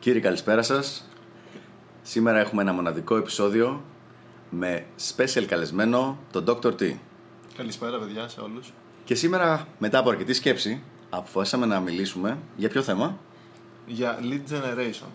[0.00, 1.08] Κύριε, καλησπέρα σας.
[2.02, 3.82] Σήμερα έχουμε ένα μοναδικό επεισόδιο
[4.50, 6.72] με special καλεσμένο τον Dr.
[6.80, 6.94] T.
[7.56, 8.72] Καλησπέρα, παιδιά, σε όλους.
[9.04, 13.18] Και σήμερα, μετά από αρκετή σκέψη, αποφασίσαμε να μιλήσουμε για ποιο θέμα;
[13.86, 15.06] Για lead generation.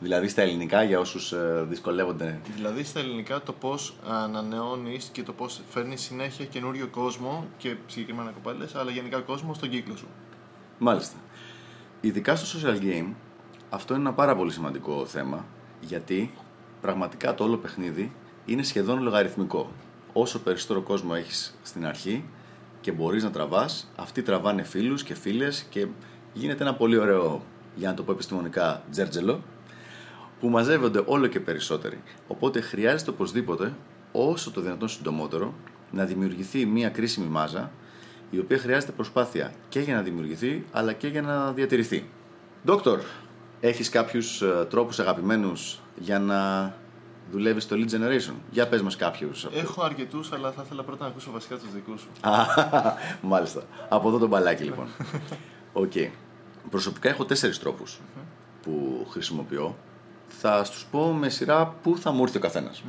[0.00, 1.34] Δηλαδή στα ελληνικά, για όσους
[1.68, 2.40] δυσκολεύονται.
[2.54, 8.30] Δηλαδή στα ελληνικά το πώς ανανεώνεις και το πώς φέρνεις συνέχεια καινούριο κόσμο και συγκεκριμένα
[8.30, 10.06] κοπέλες, αλλά γενικά κόσμο στον κύκλο σου.
[10.78, 11.16] Μάλιστα.
[12.00, 13.12] Ειδικά στο social game,
[13.74, 15.44] αυτό είναι ένα πάρα πολύ σημαντικό θέμα,
[15.80, 16.30] γιατί
[16.80, 18.12] πραγματικά το όλο παιχνίδι
[18.44, 19.70] είναι σχεδόν λογαριθμικό.
[20.12, 22.24] Όσο περισσότερο κόσμο έχεις στην αρχή
[22.80, 25.86] και μπορείς να τραβάς, αυτοί τραβάνε φίλους και φίλες και
[26.32, 27.42] γίνεται ένα πολύ ωραίο,
[27.74, 29.42] για να το πω επιστημονικά, τζέρτζελο,
[30.40, 32.02] που μαζεύονται όλο και περισσότεροι.
[32.28, 33.74] Οπότε χρειάζεται οπωσδήποτε,
[34.12, 35.54] όσο το δυνατόν συντομότερο,
[35.90, 37.70] να δημιουργηθεί μια κρίσιμη μάζα,
[38.30, 42.04] η οποία χρειάζεται προσπάθεια και για να δημιουργηθεί, αλλά και για να διατηρηθεί.
[42.64, 43.00] Δόκτωρ,
[43.60, 46.72] έχεις κάποιους ε, τρόπους αγαπημένους για να
[47.30, 49.46] δουλεύεις στο lead generation; Για πες μας κάποιους.
[49.52, 52.08] Έχω αρκετούς, αλλά θα ήθελα πρώτα να ακούσω βασικά τους δικούς σου.
[53.32, 53.62] Μάλιστα.
[53.88, 54.86] Από εδώ το μπαλάκι λοιπόν.
[55.72, 55.92] OK.
[55.94, 56.08] Okay.
[56.70, 58.00] Προσωπικά έχω τέσσερις τρόπους
[58.62, 59.76] που χρησιμοποιώ.
[60.28, 62.82] Θα στους πω με σειρά πού θα μου έρθει ο καθένας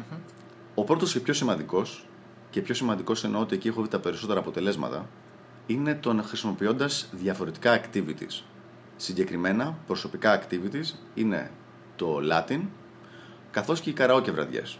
[0.75, 2.05] Ο πρώτος και πιο σημαντικός,
[2.49, 5.09] και πιο σημαντικός εννοώ ότι εκεί έχω δει τα περισσότερα αποτελέσματα,
[5.65, 8.43] είναι το να χρησιμοποιώντας διαφορετικά activities.
[8.95, 11.51] Συγκεκριμένα, προσωπικά activities είναι
[11.95, 12.59] το Latin,
[13.51, 14.79] καθώς και οι καραόκε βραδιές.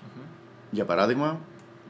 [0.72, 1.40] Για παράδειγμα,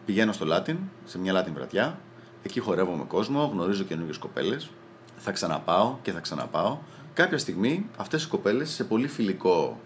[0.06, 2.00] πηγαίνω στο Latin, σε μια Latin βραδιά,
[2.44, 4.70] εκεί χορεύω με κόσμο, γνωρίζω καινούργιες κοπέλες,
[5.18, 6.78] θα ξαναπάω και θα ξαναπάω.
[7.14, 9.80] Κάποια στιγμή αυτές οι κοπέλες σε πολύ φιλικό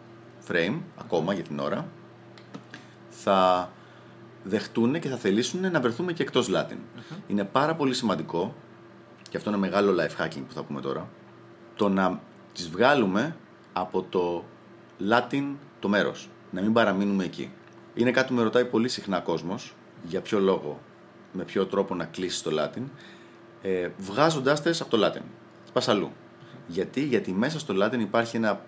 [0.47, 1.87] frame, ακόμα για την ώρα,
[3.09, 3.71] θα
[4.43, 6.77] δεχτούν και θα θελήσουν να βρεθούμε και εκτός Latin.
[7.27, 8.55] Είναι πάρα πολύ σημαντικό,
[9.29, 11.09] και αυτό είναι μεγάλο life hacking που θα πούμε τώρα,
[11.75, 12.21] το να
[12.53, 13.35] τις βγάλουμε
[13.73, 14.43] από το
[15.09, 16.29] Latin το μέρος.
[16.51, 17.51] Να μην παραμείνουμε εκεί.
[17.93, 20.79] Είναι κάτι που με ρωτάει πολύ συχνά κόσμος, για ποιο λόγο,
[21.31, 22.83] με ποιο τρόπο να κλείσει το Latin,
[23.61, 25.21] ε, βγάζοντάς τες από το Latin.
[25.73, 26.11] Πας αλλού.
[26.67, 28.61] Γιατί; Γιατί μέσα στο Latin υπάρχει ένα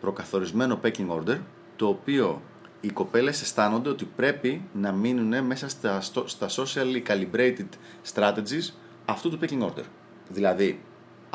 [0.00, 1.38] προκαθορισμένο pecking order,
[1.76, 2.42] το οποίο
[2.80, 7.68] οι κοπέλες αισθάνονται ότι πρέπει να μείνουν μέσα στα, στα socially calibrated
[8.14, 8.72] strategies
[9.04, 9.84] αυτού του pecking order.
[10.28, 10.80] Δηλαδή,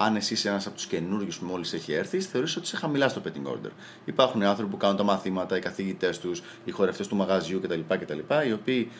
[0.01, 3.09] αν εσύ είσαι ένας από τους καινούριου που μόλις έχει έρθει, θεωρείς ότι είσαι χαμηλά
[3.09, 3.71] στο petting order.
[4.05, 8.19] Υπάρχουν άνθρωποι που κάνουν τα μαθήματα, οι καθηγητές τους, οι χορευτές του μαγαζιού κτλ, κτλ.
[8.47, 8.91] Οι οποίοι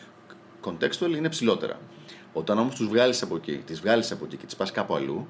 [0.64, 1.78] contextual είναι ψηλότερα.
[2.32, 5.26] Όταν όμως τους βγάλεις από εκεί, τις βγάλεις από εκεί και τις πας κάπου αλλού,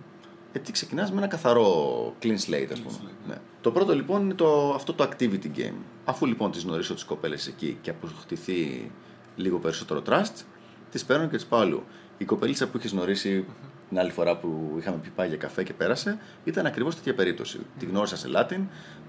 [0.53, 3.11] έτσι ξεκινάς με ένα καθαρό clean slate, ας πούμε.
[3.29, 3.35] Ναι.
[3.61, 5.77] Το πρώτο λοιπόν είναι το, αυτό το activity game.
[6.05, 8.91] Αφού λοιπόν τις γνωρίσω τις κοπέλες εκεί και αποκτηθεί
[9.37, 10.45] λίγο περισσότερο trust,
[10.91, 11.85] τις παίρνω και τις πάω αλλού.
[12.19, 13.45] Η κοπελίτσα που έχει γνωρίσει
[13.91, 17.59] την άλλη φορά που είχαμε πει πάει για καφέ και πέρασε, ήταν ακριβώς τέτοια περίπτωση.
[17.79, 18.61] Τη γνώρισα σε Latin,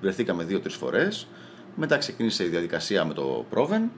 [0.01, 1.27] βρεθήκαμε δύο-τρεις φορές,
[1.75, 3.89] μετά ξεκίνησε η διαδικασία με το Proven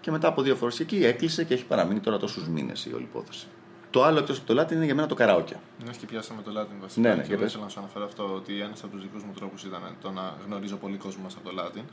[0.00, 3.04] και μετά από δύο φορές εκεί έκλεισε και έχει παραμείνει τώρα τόσους μήνες η όλη
[3.04, 3.46] υπόθεση.
[3.90, 5.60] Το άλλο εκτός από το Latin είναι για μένα το καράοκια.
[5.84, 7.08] Ναι, και πιάσαμε το Latin βασικά.
[7.08, 9.64] Ναι, ναι, και ήθελα να σου αναφέρω αυτό ότι ένας από τους δικούς μου τρόπους
[9.64, 11.84] ήταν το να γνωρίζω πολύ κόσμο μέσα από το Latin.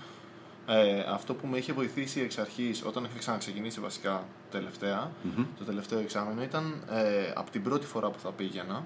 [0.68, 4.24] Ε, αυτό που με είχε βοηθήσει εξ αρχής όταν είχα ξαναξεκινήσει βασικά
[5.58, 8.84] το τελευταίο εξάμεινο ήταν ε, από την πρώτη φορά που θα πήγαινα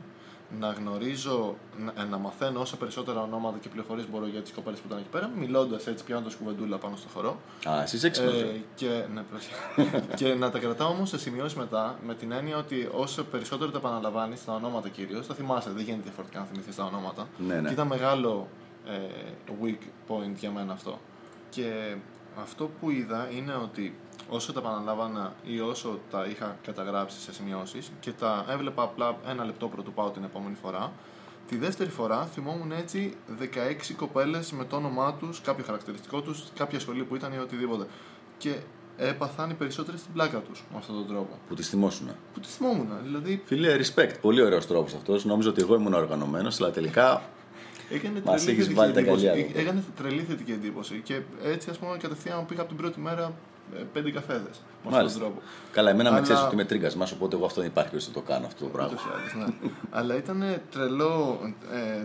[0.60, 1.56] να γνωρίζω,
[1.96, 5.10] να, να μαθαίνω όσα περισσότερα ονόματα και πληροφορίες μπορώ για τις κοπέλες που ήταν εκεί
[5.10, 7.40] πέρα, μιλώντας έτσι, πιάνοντας κουβεντούλα πάνω στο χορό.
[7.70, 8.34] Α, εσύ έξυπνος.
[8.34, 9.24] Ε, και, ναι,
[10.20, 13.78] και να τα κρατάω όμως σε σημειώσεις μετά με την έννοια ότι όσο περισσότερο τα
[13.78, 17.28] επαναλαμβάνεις τα ονόματα κυρίως, θα θυμάσαι, δεν γίνεται διαφορετικά να θυμηθείς τα ονόματα.
[17.38, 17.68] Ναι, ναι.
[17.68, 18.48] Και ήταν μεγάλο
[18.88, 21.00] ε, weak point για μένα αυτό.
[21.50, 21.96] Και
[22.42, 23.96] αυτό που είδα είναι ότι
[24.30, 29.46] όσο τα επαναλάβανα ή όσο τα είχα καταγράψει σε σημειώσεις και τα έβλεπα απλά ένα
[29.46, 30.92] λεπτό πρωτού πάω την επόμενη φορά,
[31.50, 33.44] τη δεύτερη φορά θυμόμουν έτσι 16
[33.96, 37.88] κοπέλες με το όνομά τους, κάποιο χαρακτηριστικό τους, κάποια σχολή που ήταν ή οτιδήποτε.
[38.38, 38.56] Και
[38.98, 41.38] έπαθαν οι περισσότερες στην πλάκα τους με αυτόν τον τρόπο.
[41.48, 42.08] Που τη θυμόσουν.
[42.34, 42.90] Που τη θυμόμουν.
[43.04, 43.42] Δηλαδή...
[43.46, 44.14] Φίλε, respect.
[44.22, 45.26] Πολύ ωραίος τρόπος αυτός.
[45.26, 47.22] Νόμιζα ότι εγώ ήμουν οργανωμένος, αλλά τελικά
[47.90, 49.52] Έκανε τρελή, θετική εντύπωση.
[49.56, 51.02] Έκανε τρελή θετική εντύπωση.
[51.04, 53.34] Και έτσι, ας πούμε, κατευθείαν πήγα από την πρώτη μέρα
[53.76, 54.62] ε, πέντε καφέδες.
[54.84, 55.42] Με αυτόν τον τρόπο.
[55.72, 56.18] Καλά, εμένα Αλλά...
[56.18, 58.64] με ξέρεις ότι είμαι τρίγκας μα, οπότε εγώ αυτό δεν υπάρχει όσο το κάνω αυτό
[58.64, 59.00] το πράγμα.
[59.38, 59.70] ναι.
[59.90, 61.40] Αλλά ήταν τρελό,
[61.72, 62.04] ε,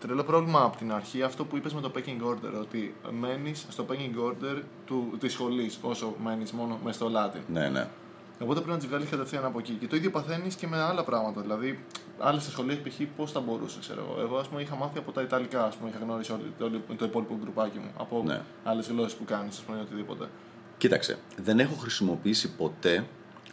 [0.00, 2.60] τρελό πρόβλημα από την αρχή αυτό που είπες με το packing order.
[2.60, 4.62] Ότι μένεις στο packing order
[5.18, 7.40] της σχολής όσο μένεις μόνο μες στο Latin.
[7.52, 7.88] Ναι, ναι.
[8.40, 9.72] Οπότε πρέπει να τις βγάλεις κατευθείαν από εκεί.
[9.72, 11.40] Και το ίδιο παθαίνεις και με άλλα πράγματα.
[11.40, 11.84] Δηλαδή,
[12.18, 13.00] άλλες σχολέ π.χ.
[13.16, 14.20] πώς θα μπορούσες, ξέρω εγώ.
[14.20, 17.04] Εγώ, ας πούμε, είχα μάθει από τα Ιταλικά, ας πούμε, είχα γνωρίσει όλη, το, το
[17.04, 17.90] υπόλοιπο γκρουπάκι μου.
[17.96, 18.40] Από ναι.
[18.64, 20.28] άλλες γλώσσες που κάνεις, ας πούμε, οτιδήποτε.
[20.78, 23.06] Κοίταξε, δεν έχω χρησιμοποιήσει ποτέ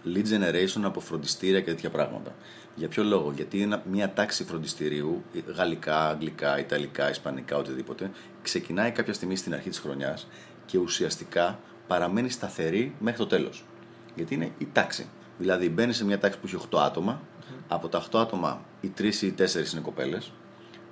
[0.06, 2.36] lead generation από φροντιστήρια και τέτοια πράγματα.
[2.76, 5.24] Για ποιο λόγο, γιατί είναι μια τάξη φροντιστηρίου,
[5.56, 8.12] γαλλικά, αγγλικά, ιταλικά, ισπανικά, οτιδήποτε,
[8.42, 10.28] ξεκινάει κάποια στιγμή στην αρχή της χρονιάς
[10.66, 13.66] και ουσιαστικά παραμένει σταθερή μέχρι το τέλος.
[14.16, 15.08] Γιατί είναι η τάξη.
[15.38, 17.22] Δηλαδή μπαίνει σε μια τάξη που έχει 8 άτομα,
[17.68, 19.42] από τα 8 άτομα οι 3 ή οι 4
[19.72, 20.32] είναι κοπέλες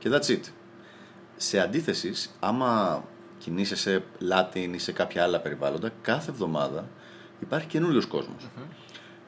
[0.04, 0.42] και that's it.
[1.36, 3.04] Σε αντίθεση, άμα
[3.38, 6.90] κινείσαι Latin ή σε κάποια άλλα περιβάλλοντα, κάθε εβδομάδα
[7.40, 8.08] υπάρχει καινούριος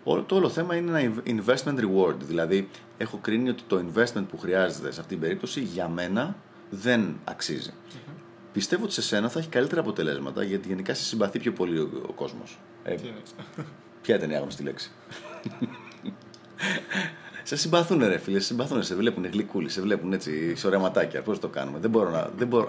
[0.04, 2.16] Όλο, το όλο θέμα είναι ένα investment reward.
[2.20, 6.36] Δηλαδή, έχω κρίνει ότι το investment που χρειάζεται σε αυτήν την περίπτωση για μένα
[6.70, 7.74] δεν αξίζει.
[8.52, 11.90] Πιστεύω ότι σε σένα θα έχει καλύτερα αποτελέσματα γιατί γενικά σε συμπαθεί πιο πολύ ο,
[12.08, 12.60] ο κόσμος.
[12.84, 12.96] Ε,
[14.06, 14.92] ποια ήταν η άγνωστη λέξη;
[17.44, 21.22] σε συμπαθούν, ρε φίλε, σε συμπαθούν, σε βλέπουν γλυκούλοι, σε βλέπουν έτσι σε ωραία ματάκια.
[21.22, 22.30] Πώς το κάνουμε; Δεν μπορώ να.
[22.38, 22.66] Δεν μπορώ,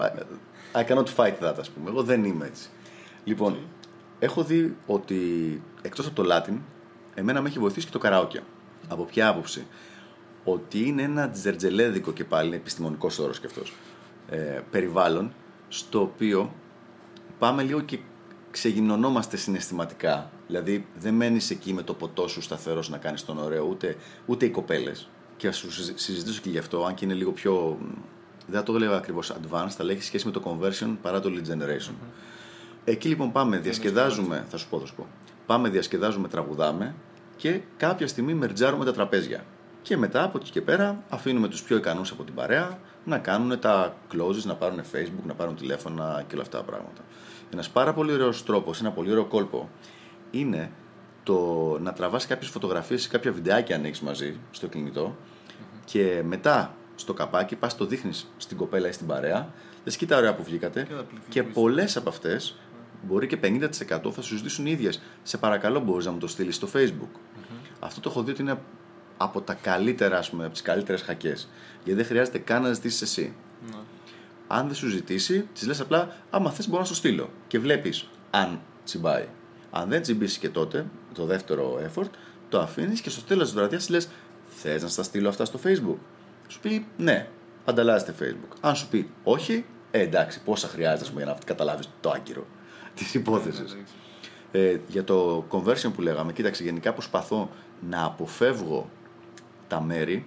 [0.73, 1.89] I cannot fight that, ας πούμε.
[1.89, 2.69] Εγώ δεν είμαι έτσι.
[3.23, 3.57] Λοιπόν,
[4.19, 5.21] έχω δει ότι
[5.81, 6.57] εκτός από το Latin,
[7.15, 8.41] εμένα με έχει βοηθήσει και το καραόκια.
[8.87, 9.65] Από ποια άποψη.
[10.43, 13.73] Ότι είναι ένα τζερτζελέδικο και πάλι, επιστημονικός όρος και αυτός,
[14.29, 15.33] ε, περιβάλλον,
[15.67, 16.53] στο οποίο
[17.39, 17.99] πάμε λίγο και
[18.51, 20.31] ξεγυμνωνόμαστε συναισθηματικά.
[20.47, 23.95] Δηλαδή δεν μένεις εκεί με το ποτό σου σταθερός να κάνεις τον ωραίο, ούτε,
[24.25, 25.09] ούτε οι κοπέλες.
[25.37, 27.77] Και ας σου συζητήσω και γι' αυτό, αν και είναι λίγο πιο.
[28.47, 31.51] Δεν θα το έλεγα ακριβώς advanced, αλλά έχει σχέση με το conversion παρά το lead
[31.51, 31.93] generation.
[32.85, 34.45] Εκεί λοιπόν πάμε, διασκεδάζουμε.
[34.49, 35.07] Θα σου πω, θα σου πω.
[35.45, 36.95] Πάμε, διασκεδάζουμε, τραγουδάμε
[37.35, 39.45] και κάποια στιγμή μερτζάρουμε τα τραπέζια.
[39.81, 43.59] Και μετά από εκεί και πέρα αφήνουμε τους πιο ικανούς από την παρέα να κάνουν
[43.59, 47.01] τα closes, να πάρουν facebook, να πάρουν τηλέφωνα και όλα αυτά τα πράγματα.
[47.53, 49.69] Ένας πάρα πολύ ωραίος τρόπος, ένα πολύ ωραίο κόλπο
[50.31, 50.71] είναι
[51.23, 55.15] το να τραβάς κάποιες φωτογραφίες ή κάποια βιντεάκια αν έχεις μαζί στο κινητο
[55.85, 59.53] και μετά στο καπάκι πας το δείχνεις στην κοπέλα ή στην παρέα
[59.83, 60.93] δεν κοίτα ωραία που βγήκατε και,
[61.29, 62.55] και πολλές από αυτές
[63.01, 65.01] μπορεί και 50% θα σου ζητήσουν οι ίδιες.
[65.23, 67.19] Σε παρακαλώ μπορείς να μου το στείλεις στο facebook.
[67.79, 68.59] Αυτό το έχω δει ότι είναι
[69.17, 71.49] από τα καλύτερα, ας πούμε, από τις καλύτερες χακές.
[71.83, 73.33] Γιατί δεν χρειάζεται καν να ζητήσεις εσύ.
[73.71, 73.77] Ναι.
[74.47, 78.07] Αν δεν σου ζητήσει, της λες απλά άμα θες μπορώ να σου στείλω και βλέπεις
[78.29, 79.27] αν τσιμπάει
[79.71, 82.09] αν δεν τσιμπήσει και τότε, το δεύτερο effort,
[82.49, 84.09] το αφήνεις και στο τέλος της βραδιάς λες:
[84.49, 85.97] Θες να στα στείλω αυτά στο Facebook.
[86.47, 87.27] Σου πει ναι,
[87.65, 88.55] ανταλλάζετε Facebook.
[88.61, 92.45] Αν σου πει όχι, ε, εντάξει, πόσα χρειάζεται για να καταλάβεις το άγκυρο
[92.95, 93.77] της υπόθεσης.
[94.51, 97.49] Ε, για το conversion που λέγαμε, κοίταξε, γενικά προσπαθώ
[97.89, 98.89] να αποφεύγω
[99.67, 100.25] τα μέρη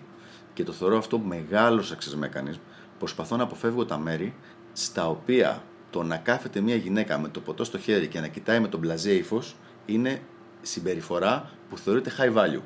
[0.53, 2.59] και το θεωρώ αυτό μεγάλο success mechanism.
[3.01, 4.35] Προσπαθώ να αποφεύγω τα μέρη
[4.73, 8.61] στα οποία το να κάθεται μια γυναίκα με το ποτό στο χέρι και να κοιτάει
[8.61, 9.57] με τον μπλαζέ ύφος
[9.87, 10.23] είναι
[10.63, 12.63] συμπεριφορά που θεωρείται high value.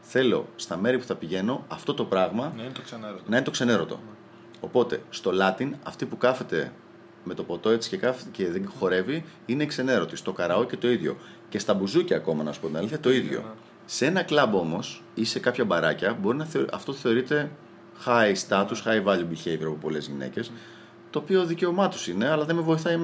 [0.00, 3.22] Θέλω στα μέρη που θα πηγαίνω αυτό το πράγμα να είναι το ξενέρωτο.
[3.26, 4.00] Να είναι το ξενέρωτο.
[4.60, 6.72] Οπότε στο Latin αυτή που κάθεται
[7.24, 10.16] με το ποτό έτσι και, κάθεται και δεν χορεύει είναι ξενέρωτη.
[10.16, 10.34] Στο
[10.68, 11.16] και το ίδιο.
[11.48, 13.54] Και στα μπουζούκια ακόμα να σου πω την αλήθεια το ίδιο.
[13.84, 16.66] Σε ένα κλαμπ όμως ή σε κάποια μπαράκια μπορεί να θεω...
[16.72, 17.50] αυτό θεωρείται
[18.06, 20.52] high status, high value behavior από πολλές γυναίκες
[21.10, 22.96] το οποίο δικαίωμά τους είναι, αλλά δεν με βοηθάει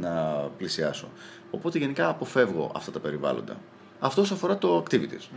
[0.00, 0.10] να
[0.56, 1.08] πλησιάσω.
[1.50, 3.56] Οπότε γενικά αποφεύγω αυτά τα περιβάλλοντα.
[4.00, 5.28] Αυτός αφορά το activities.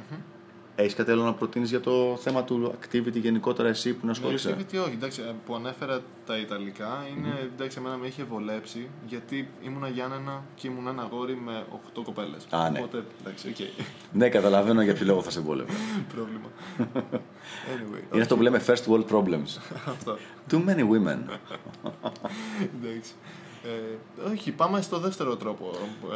[0.76, 4.12] Mm Έχεις κάτι άλλο να προτείνεις για το θέμα του activity γενικότερα εσύ που να
[4.12, 4.94] ασχολείσαι; Το activity όχι.
[4.94, 7.50] Εντάξει, που ανέφερα τα Ιταλικά είναι mm-hmm.
[7.54, 11.66] εντάξει, εμένα με είχε βολέψει γιατί ήμουνα Γιάννενα και ήμουν ένα αγόρι με
[11.98, 12.48] 8 κοπέλες.
[12.50, 12.80] Α, ναι.
[12.80, 13.84] Οπότε εντάξει, okay.
[14.12, 15.72] ναι, καταλαβαίνω για ποιο λόγο θα σε βόλευε.
[16.16, 16.50] Πρόβλημα.
[16.80, 19.58] Anyway, είναι αυτό που λέμε first world problems.
[19.88, 20.18] αυτό.
[20.52, 21.18] Too many women.
[22.82, 23.14] εντάξει.
[23.64, 25.72] Ε, όχι, πάμε στο δεύτερο τρόπο.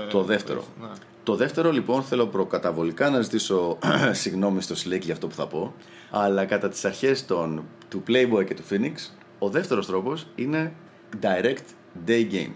[0.05, 0.63] Ε, το δεύτερο.
[0.81, 0.87] Ναι.
[1.23, 3.77] Το δεύτερο λοιπόν θέλω προκαταβολικά να ζητήσω
[4.11, 5.73] συγγνώμη στο Slick για αυτό που θα πω.
[6.09, 8.93] Αλλά κατά τις αρχές των, του Playboy και του Phoenix,
[9.39, 10.73] ο δεύτερος τρόπος είναι
[11.21, 11.65] direct
[12.07, 12.51] day game.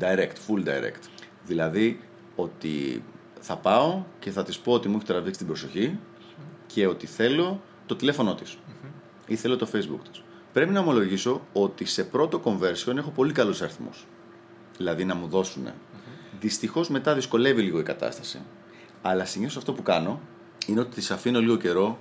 [0.00, 1.02] Direct, full direct.
[1.46, 2.00] Δηλαδή
[2.36, 3.04] ότι
[3.40, 5.98] θα πάω και θα της πω ότι μου έχει τραβήξει την προσοχή
[6.66, 8.58] και ότι θέλω το τηλέφωνό της
[9.26, 10.22] ή θέλω το facebook της.
[10.52, 14.06] Πρέπει να ομολογήσω ότι σε πρώτο conversion έχω πολύ καλούς αριθμούς
[14.76, 15.66] δηλαδή να μου δώσουν.
[15.66, 16.36] Mm-hmm.
[16.40, 18.40] Δυστυχώς μετά δυσκολεύει λίγο η κατάσταση.
[19.02, 20.20] Αλλά συνήθως αυτό που κάνω
[20.66, 21.98] είναι ότι τις αφήνω λίγο καιρό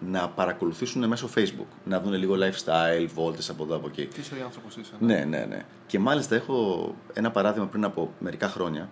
[0.00, 1.66] να παρακολουθήσουν μέσω Facebook.
[1.84, 4.06] Να δουν λίγο lifestyle, βόλτες από εδώ από εκεί.
[4.06, 4.92] Τι ο άνθρωπος είσαι.
[4.98, 5.14] Ναι.
[5.14, 5.64] ναι, ναι, ναι.
[5.86, 8.88] Και μάλιστα έχω ένα παράδειγμα πριν από μερικά χρόνια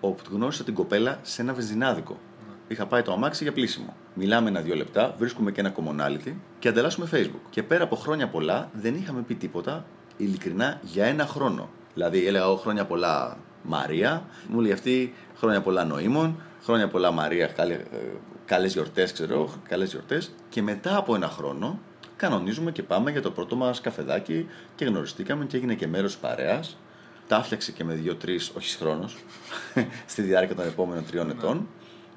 [0.00, 2.12] όπου γνώρισα την κοπέλα σε ένα βενζινάδικο.
[2.12, 2.54] Ναι.
[2.68, 3.96] Είχα πάει το αμάξι για πλήσιμο.
[4.14, 7.40] Μιλάμε ένα-δύο λεπτά, βρίσκουμε και ένα commonality και ανταλλάσσουμε Facebook.
[7.50, 9.84] Και πέρα από χρόνια πολλά δεν είχαμε πει τίποτα
[10.16, 11.68] ειλικρινά για ένα χρόνο.
[11.94, 17.50] Δηλαδή έλεγα εγώ χρόνια πολλά Μαρία, μου λέει αυτή χρόνια πολλά Νοήμων, χρόνια πολλά Μαρία,
[18.44, 20.30] καλέ γιορτές, ξέρω, καλές γιορτές.
[20.48, 21.78] Και μετά από ένα χρόνο
[22.16, 26.18] κανονίζουμε και πάμε για το πρώτο μας καφεδάκι και γνωριστήκαμε και έγινε και μέρος τη
[26.20, 26.76] παρέας.
[27.28, 29.16] Τα έφτιαξε και με δύο-τρεις, όχι χρόνος,
[30.06, 31.32] στη διάρκεια των επόμενων τριών ναι.
[31.32, 31.68] ετών.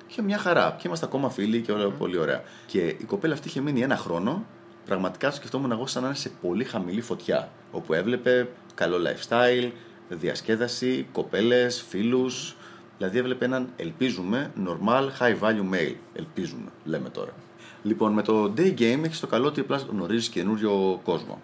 [0.07, 0.75] Και μια χαρά.
[0.77, 2.43] Και είμαστε ακόμα φίλοι και όλα πολύ ωραία.
[2.65, 4.45] Και η κοπέλα αυτή είχε μείνει ένα χρόνο.
[4.85, 7.49] Πραγματικά σκεφτόμουν εγώ σαν να είναι σε πολύ χαμηλή φωτιά.
[7.71, 9.71] Όπου έβλεπε καλό lifestyle,
[10.09, 12.55] διασκέδαση, κοπέλες, φίλους.
[12.97, 15.95] Δηλαδή έβλεπε έναν, ελπίζουμε, normal high value male.
[16.13, 17.33] Ελπίζουμε, λέμε τώρα.
[17.83, 21.41] Λοιπόν, με το day game έχεις το καλό ότι απλά γνωρίζεις καινούριο κόσμο.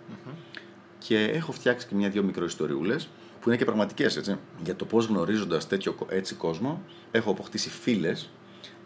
[0.97, 3.09] Και έχω φτιάξει και μια-δυο μικροϊστοριούλες
[3.41, 4.35] που είναι και πραγματικές έτσι.
[4.63, 6.81] Για το πώς γνωρίζοντας τέτοιο κο- έτσι κόσμο,
[7.11, 8.29] έχω αποκτήσει φίλες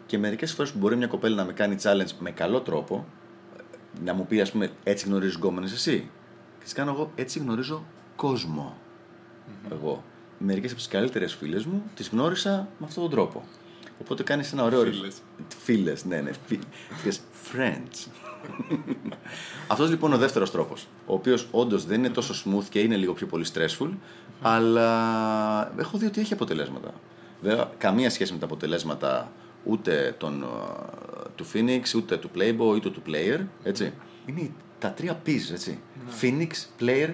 [0.06, 3.06] και μερικές φορές που μπορεί μια κοπέλα να με κάνει challenge με καλό τρόπο,
[4.04, 6.10] να μου πεις, ας πούμε, έτσι γνωρίζεις γκόμενες εσύ.
[6.58, 7.84] Και τι κάνω εγώ, έτσι γνωρίζω
[8.16, 8.76] κόσμο.
[9.72, 10.04] Εγώ.
[10.38, 13.44] Μερικές από τις καλύτερες φίλες μου τις γνώρισα με αυτόν τον τρόπο.
[14.00, 14.80] Οπότε κάνεις ένα ωραίο.
[14.84, 15.16] Φίλες.
[15.62, 16.30] Φίλες, ναι, ναι.
[16.46, 16.62] φι-
[17.04, 17.20] Λες,
[17.52, 18.06] Friends.
[19.68, 20.86] Αυτός λοιπόν είναι ο δεύτερος τρόπος.
[21.06, 23.88] Ο οποίος όντως δεν είναι τόσο smooth και είναι λίγο πιο πολύ stressful,
[24.42, 26.90] αλλά έχω δει ότι έχει αποτελέσματα.
[27.42, 29.32] Βέβαια, καμία σχέση με τα αποτελέσματα
[29.64, 30.46] ούτε των, ε,
[31.34, 33.40] του Phoenix, ούτε του Playboy, ούτε του Player.
[33.62, 33.92] Έτσι.
[34.26, 35.78] Είναι τα τρία P's, έτσι.
[36.20, 36.50] Phoenix,
[36.80, 37.10] Player,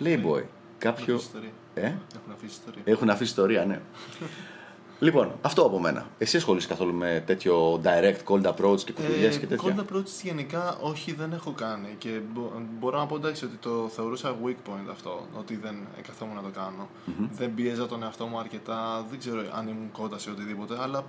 [0.00, 0.42] Playboy.
[0.78, 1.14] Κάποιο.
[1.14, 1.50] Αφήσει ιστορία.
[1.74, 1.80] Ε;
[2.14, 2.82] Έχουν αφήσει ιστορία.
[2.84, 3.80] Έχουν αφήσει ιστορία, ναι.
[5.06, 6.06] λοιπόν, αυτό από μένα.
[6.18, 10.76] Εσύ ασχολείσαι καθόλου με τέτοιο direct cold approach και κουτουλιές και τέτοια; Cold approach γενικά
[10.80, 14.88] όχι δεν έχω κάνει και μπο- μπορώ να πω εντάξει ότι το θεωρούσα weak point
[14.90, 15.74] αυτό, ότι δεν
[16.06, 16.88] καθόμουν να το κανω
[17.32, 21.04] Δεν πίεζα τον εαυτό μου αρκετά, δεν ξέρω αν ήμουν κότα σε οτιδήποτε, αλλά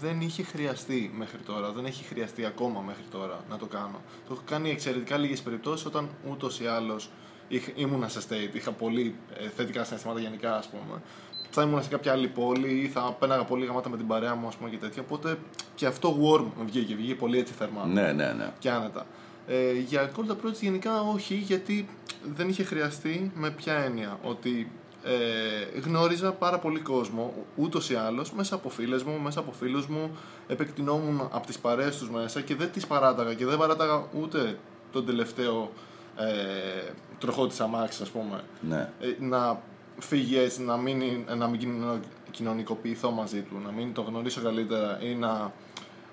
[0.00, 4.00] δεν είχε χρειαστεί μέχρι τώρα, δεν έχει χρειαστεί ακόμα μέχρι τώρα να το κάνω.
[4.28, 7.10] Το έχω κάνει εξαιρετικά λίγες περιπτώσεις όταν ούτως ή άλλως
[7.48, 11.02] είχ- ήμουνα σε state, είχα πολύ ε, θετικά συναισθήματα γενικά ας πούμε.
[11.50, 14.46] Θα ήμουν σε κάποια άλλη πόλη ή θα πέναγα πολύ γαμάτα με την παρέα μου
[14.48, 15.02] ας πούμε και τέτοια.
[15.02, 15.38] Οπότε
[15.74, 18.52] και αυτό warm μου βγήκε, βγήκε πολύ έτσι θερμά Ναι, ναι, ναι.
[18.58, 19.06] και άνετα.
[19.46, 21.88] Ε, για cold approach γενικά όχι, γιατί
[22.34, 24.18] δεν είχε χρειαστεί με ποια έννοια.
[24.22, 24.70] Ότι
[25.04, 29.86] ε, γνώριζα πάρα πολύ κόσμο, ούτως ή άλλως, μέσα από φίλες μου, μέσα από φίλους
[29.86, 30.16] μου,
[30.48, 34.58] επεκτηνόμουν από τις παρέες τους μέσα και δεν τις παράταγα και δεν παράταγα ούτε
[34.92, 35.72] τον τελευταίο
[36.16, 38.40] ε, τροχό της αμάξης, ας πούμε.
[38.60, 38.88] ναι.
[39.00, 39.60] Ε, να
[39.98, 44.40] φύγει έτσι, να μην, είναι- να μην κοινωνο- κοινωνικοποιηθώ μαζί του, να μην το γνωρίσω
[44.42, 45.52] καλύτερα ή να,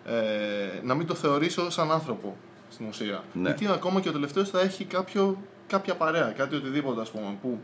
[0.06, 2.38] ε, να μην το θεωρήσω σαν άνθρωπο
[2.70, 3.24] στην ουσία.
[3.34, 3.41] Ναι.
[3.41, 7.60] Γιατί ακόμα και ο τελευταίος θα έχει κάποιο, κάποια παρέα, κάτι οτιδήποτε ας πούμε, που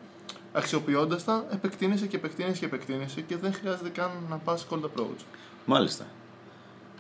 [0.54, 5.24] αξιοποιώντας τα επεκτείνεσαι και επεκτείνεσαι και επεκτείνεσαι και δεν χρειάζεται καν να πας cold approach.
[5.66, 6.06] Μάλιστα.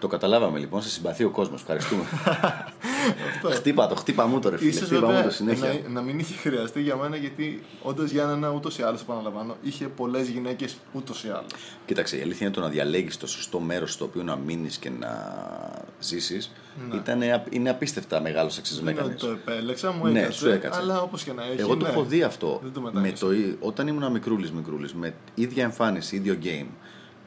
[0.03, 1.62] Το καταλάβαμε λοιπόν, σε συμπαθεί ο κόσμος.
[1.62, 2.03] Ευχαριστούμε.
[3.51, 4.69] χτύπα το, χτύπα μου το ρε φίλε.
[4.69, 5.67] Ίσως Χτύπα μου βέβαια το συνέχεια.
[5.83, 9.88] να, να μην είχε χρειαστεί για μένα γιατί όντως Γιάννενα ούτως ή άλλως επαναλαμβάνω είχε
[9.88, 11.51] πολλές γυναίκες ούτως ή άλλως.
[11.86, 14.89] Κοίταξε, η αλήθεια είναι το να διαλέγεις το σωστό μέρος στο οποίο να μείνεις και
[14.89, 15.41] να
[16.00, 16.51] ζήσεις.
[17.50, 19.19] Είναι απίστευτα μεγάλος εξή Δεν είναι ότι μέκανη.
[19.19, 20.81] το επέλεξα, μου Ναι, έκατσε, σου έκατσες.
[20.81, 21.60] αλλά όπως και να έχει.
[21.62, 21.91] Εγώ το ναι.
[21.91, 22.60] έχω δει αυτό.
[22.63, 23.25] Δεν το με μετάνιωσα.
[23.25, 26.67] το, ί- όταν ήμουν μικρούλης, μικρούλης, με ίδια εμφάνιση, ίδιο game.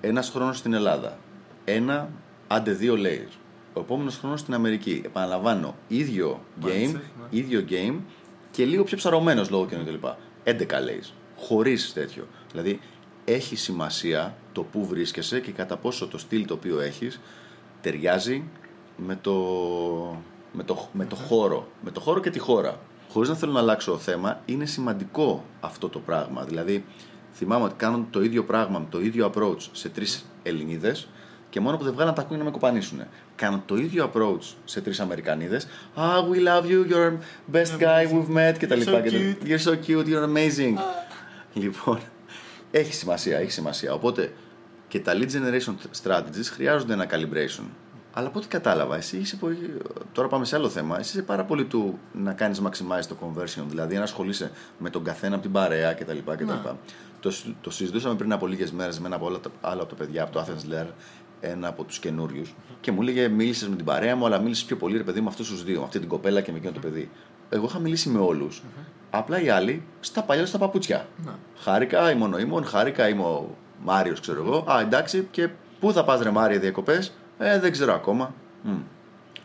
[0.01, 1.19] Ένας χρόνος στην Ελλάδα.
[1.65, 2.09] Ένα,
[2.49, 3.33] άντε δύο layers.
[3.73, 5.03] Ο επόμενος χρόνος στην Αμερική.
[5.05, 7.39] Επαναλαμβάνω, ίδιο game, Mindset, ναι.
[7.39, 7.97] ίδιο game
[8.51, 10.05] και λίγο πιο ψαρωμένος λόγω και κλπ.
[10.45, 11.11] 11 layers.
[11.37, 12.27] Χωρίς τέτοιο.
[12.51, 12.81] Δηλαδή,
[13.25, 17.21] έχει σημασία το που βρίσκεσαι και κατά πόσο το στυλ το οποίο έχεις
[17.81, 18.45] ταιριάζει
[18.97, 19.35] με το,
[20.53, 21.69] με το, με το χώρο.
[21.85, 22.81] Με το χώρο και τη χώρα.
[23.09, 26.45] Χωρίς να θέλω να αλλάξω θέμα, είναι σημαντικό αυτό το πράγμα.
[26.45, 26.85] Δηλαδή,
[27.33, 31.09] θυμάμαι ότι κάνουν το ίδιο πράγμα, με το ίδιο approach σε τρεις Ελληνίδες
[31.57, 33.01] και μόνο που δεν βγάλαν τα ακούνε να με κοπανίσουν.
[33.35, 35.67] Κάνουν το ίδιο approach σε τρεις Αμερικανίδες.
[35.97, 37.13] Ah, we love you, you're
[37.53, 38.81] best guy we've met κτλ.
[38.81, 39.47] So Και το- cute.
[39.49, 40.79] You're so cute, you're amazing.
[41.53, 41.99] λοιπόν,
[42.71, 43.93] έχει σημασία, έχει σημασία.
[43.93, 44.33] Οπότε
[44.89, 47.65] και τα lead generation strategies χρειάζονται ένα calibration.
[48.13, 49.77] Αλλά από ό,τι κατάλαβα, εσύ είσαι πολύ...
[50.13, 50.99] Τώρα πάμε σε άλλο θέμα.
[50.99, 55.05] Εσύ είσαι πάρα πολύ του να κάνεις maximize το conversion, δηλαδή να ασχολείσαι με τον
[55.05, 56.19] καθένα από την παρέα κτλ.
[56.27, 56.45] κτλ.
[56.45, 56.73] Ναι.
[57.21, 59.91] Το, συ- το συζητούσαμε πριν από λίγες μέρες με ένα από όλα τα, άλλο από
[59.91, 60.87] τα παιδιά από το Athens Lair,
[61.41, 64.77] ένα από τους καινούριους, και μου έλεγε: Μίλησες με την παρέα μου, αλλά μίλησες πιο
[64.77, 66.81] πολύ, ρε παιδί, με αυτούς τους δύο, με αυτή την κοπέλα και με εκείνο το
[66.81, 67.11] παιδί.
[67.49, 68.63] Εγώ είχα μιλήσει με όλους.
[69.11, 71.07] Απλά οι άλλοι στα παλιά στα παπούτσια.
[71.25, 71.31] Ναι.
[71.59, 74.65] Χάρηκα, ήμουν ο Ήμων, χάρηκα, είμαι ο Μάριος, ξέρω εγώ.
[74.73, 75.49] Α, εντάξει, και
[75.81, 78.35] πού θα πας, ρε Μάρια, διακοπές; Ε, δεν ξέρω ακόμα.
[78.63, 78.77] Μμ.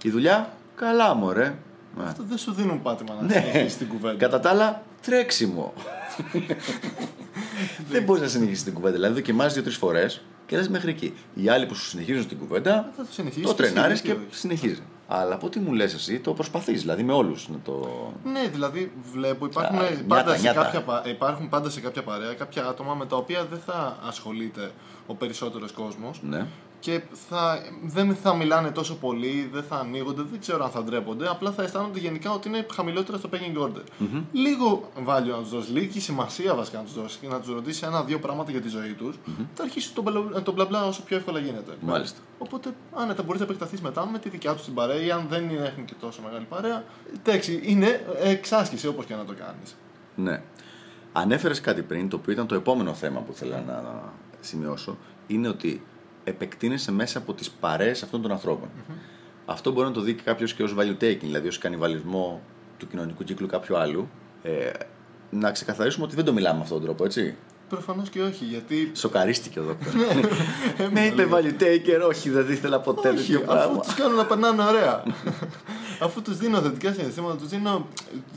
[0.03, 1.45] Η δουλειά, καλά, μωρέ.
[1.45, 1.53] Ε.
[2.03, 4.17] Αυτό δεν σου δίνουν πάτημα να Ναι, συνεχίσεις την κουβέντα.
[4.17, 5.73] κατά τα άλλα, τρέξιμο.
[7.91, 8.95] δεν μπορείς να συνεχίσεις την κουβέντα.
[8.95, 10.21] Δηλαδή, δοκιμάζεις δύο-τρεις φορές
[10.51, 11.13] και λες μέχρι εκεί.
[11.33, 13.45] Οι άλλοι που σου συνεχίζουν την κουβέντα, Θα το συνεχίσει.
[13.45, 14.19] το τρενάρεις και όχι.
[14.29, 14.81] συνεχίζει.
[15.07, 17.89] Αλλά από ό,τι μου λες, εσύ το προσπαθείς, δηλαδή με όλους να το.
[18.23, 20.61] Ναι, δηλαδή βλέπω υπάρχουν, Α, πάντα νιάτα, σε νιάτα.
[20.63, 24.71] κάποια, πα- υπάρχουν πάντα σε κάποια παρέα κάποια άτομα με τα οποία δεν θα ασχολείται
[25.07, 26.21] ο περισσότερος κόσμος.
[26.23, 26.45] Ναι.
[26.81, 31.27] Και θα, δεν θα μιλάνε τόσο πολύ, δεν θα ανοίγονται, δεν ξέρω αν θα ντρέπονται.
[31.29, 33.79] Απλά θα αισθάνονται γενικά ότι είναι χαμηλότερα στο packing order.
[34.01, 34.21] Mm-hmm.
[34.31, 37.83] Λίγο value να τους δώσει, λίγη σημασία βασικά να τους δώσει και να τους ρωτήσει
[37.85, 39.45] ένα-δύο πράγματα για τη ζωή τους, Mm-hmm.
[39.55, 41.71] θα αρχίσει τον μπλα, τον μπλα μπλα όσο πιο εύκολα γίνεται.
[41.81, 42.19] Μάλιστα.
[42.37, 45.49] Οπότε, άνετα μπορείς να επεκταθείς μετά με τη δικιά τους την παρέα ή αν δεν
[45.49, 46.83] είναι- έχουν και τόσο μεγάλη παρέα.
[47.17, 49.75] Εντάξει, είναι εξάσκηση όπως και να το κάνεις.
[50.15, 50.41] Ναι.
[51.13, 54.03] Ανέφερες κάτι πριν, το οποίο ήταν το επόμενο θέμα που ήθελα να
[54.39, 54.97] σημειώσω.
[55.27, 55.83] Είναι ότι
[56.23, 58.69] επεκτείνεσαι μέσα από τις παρέες αυτών των ανθρώπων.
[59.45, 62.41] Αυτό μπορεί να το δει και κάποιος και ως value taking, δηλαδή ως κανιβαλισμό
[62.77, 64.09] του κοινωνικού κύκλου κάποιου άλλου.
[64.43, 64.69] Ε,
[65.29, 67.35] να ξεκαθαρίσουμε ότι δεν το μιλάμε με αυτόν τον τρόπο, έτσι.
[67.69, 68.91] Προφανώς και όχι, γιατί.
[68.95, 69.93] Σοκαρίστηκε ο δόκτωρ.
[70.91, 73.79] Με είπε value taker, όχι, δεν ήθελα ποτέ Όχι, τέτοιο αφού πράγμα.
[73.79, 75.03] τους κάνω να περνάνε ωραία.
[76.01, 77.87] αφού τους δίνω θετικά συναισθήματα, τους δίνω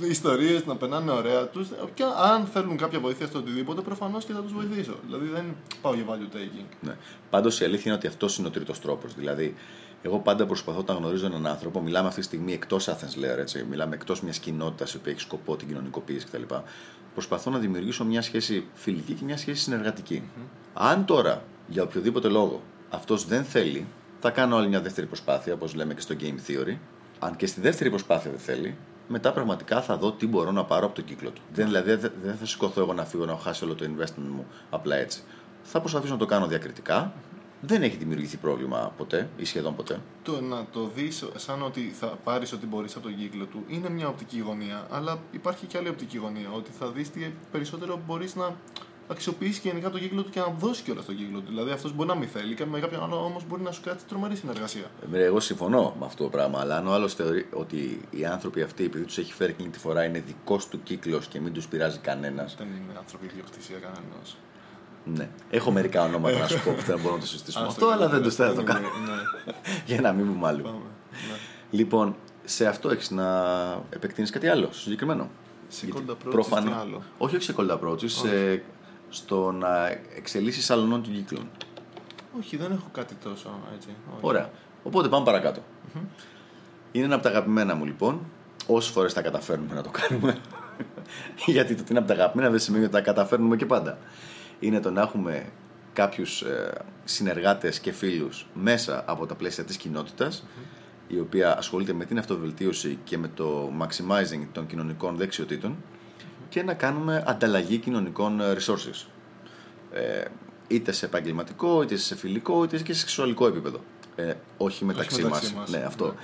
[0.01, 1.47] ιστορίες να περνάνε ωραία.
[1.47, 4.95] Τους, και αν θέλουν κάποια βοήθεια στο οτιδήποτε, προφανώς και θα τους βοηθήσω.
[5.07, 5.45] Δηλαδή δεν
[5.81, 6.65] πάω για value taking.
[6.81, 6.97] Ναι.
[7.31, 9.15] Πάντως η αλήθεια είναι ότι αυτός είναι ο τρίτος τρόπος.
[9.15, 9.55] Δηλαδή,
[10.03, 13.67] εγώ πάντα προσπαθώ όταν γνωρίζω έναν άνθρωπο, μιλάμε αυτή τη στιγμή εκτός Athens Layer, έτσι,
[13.71, 16.55] μιλάμε εκτός μιας κοινότητας η οποία έχει σκοπό την κοινωνικοποίηση κτλ.
[17.13, 20.23] Προσπαθώ να δημιουργήσω μια σχέση φιλική και μια σχέση συνεργατική.
[20.75, 23.87] Αν τώρα για οποιοδήποτε λόγο αυτός δεν θέλει,
[24.21, 26.77] θα κάνω άλλη μια δεύτερη προσπάθεια, όπως λέμε και στο Game Theory.
[27.25, 28.77] Αν και στη δεύτερη προσπάθεια δεν θέλει,
[29.09, 31.43] μετά πραγματικά θα δω τι μπορώ να πάρω από τον κύκλο του.
[31.53, 34.47] Δεν, δηλαδή δεν δεν θα σηκωθώ εγώ να φύγω να χάσω όλο το investment μου
[34.71, 35.23] απλά έτσι.
[35.63, 37.13] Θα προσπαθήσω να το κάνω διακριτικά.
[37.61, 40.01] Δεν έχει δημιουργηθεί πρόβλημα ποτέ ή σχεδόν ποτέ.
[40.23, 43.91] Το να το δεις σαν ότι θα πάρεις ό,τι μπορείς από τον κύκλο του είναι
[43.91, 46.51] μια οπτική γωνία, αλλά υπάρχει και άλλη οπτική γωνία.
[46.51, 48.57] Ότι θα δεις τι περισσότερο μπορείς να
[49.09, 51.45] αξιοποιήσει και γενικά τον κύκλο του και να δώσει κιόλας τον κύκλο του.
[51.49, 54.05] Δηλαδή αυτός μπορεί να μην θέλει και με κάποιον άλλο όμως μπορεί να σου κάτσει
[54.07, 54.85] τρομερή συνεργασία.
[55.13, 58.63] Ε, Εγώ συμφωνώ με αυτό το πράγμα, αλλά αν ο άλλος θεωρεί ότι οι άνθρωποι
[58.63, 61.67] αυτοί, επειδή τους έχει φέρει εκείνη τη φορά, είναι δικός του κύκλος και μην τους
[61.69, 62.55] πειράζει κανένας.
[62.59, 64.37] Δεν είναι άνθρωποι ιδιοκτησία κανένας.
[65.05, 65.29] Ναι.
[65.51, 67.93] Έχω μερικά ονόματα να σου πω που δεν μπορούμε να το συζητήσουμε Άστο αυτό, και
[68.03, 68.87] αλλά δεν το τους θέλω να το ναι, κάνω.
[68.89, 69.53] ναι.
[69.87, 70.63] Για να μην μου μάλλον.
[70.63, 70.77] Πάμε.
[71.11, 71.37] Ναι.
[71.71, 73.27] Λοιπόν, σε αυτό έχεις να
[73.91, 75.29] επεκτείνεις κάτι άλλο συγκεκριμένο;
[75.69, 78.63] Σε Γιατί cold approaches, προφανώς- τι άλλο; Όχι, όχι σε cold approaches, σε-
[79.15, 81.49] στο να εξελίσσει άλλων των κύκλων.
[82.39, 83.89] Όχι, δεν έχω κάτι τόσο έτσι.
[83.89, 84.19] όχι.
[84.21, 84.51] Ωραία.
[84.83, 85.63] Οπότε πάμε παρακάτω.
[86.93, 88.21] Είναι ένα από τα αγαπημένα μου λοιπόν.
[88.67, 90.37] Όσες φορές τα καταφέρνουμε να το κάνουμε.
[91.47, 93.99] Γιατί το ότι είναι από τα αγαπημένα δεν σημαίνει ότι τα καταφέρνουμε και πάντα.
[94.61, 95.47] Είναι το να έχουμε
[95.93, 96.45] κάποιους
[97.05, 100.45] συνεργάτες και φίλους μέσα από τα πλαίσια της κοινότητας,
[101.09, 105.77] η οποία ασχολείται με την αυτοβελτίωση και με το maximizing των κοινωνικών δεξιοτήτων
[106.55, 109.07] και να κάνουμε ανταλλαγή κοινωνικών ε, resources.
[109.93, 110.25] Ε,
[110.69, 113.81] είτε σε επαγγελματικό, είτε σε φιλικό, είτε και σε σεξουαλικό επίπεδο.
[114.17, 115.53] Ε, όχι μεταξύ, μεταξύ μας.
[115.53, 115.71] μας.
[115.71, 116.15] Ναι, αυτό.